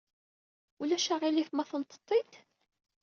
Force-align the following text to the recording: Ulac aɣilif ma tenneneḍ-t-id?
Ulac 0.81 1.07
aɣilif 1.13 1.49
ma 1.53 1.63
tenneneḍ-t-id? 1.69 2.31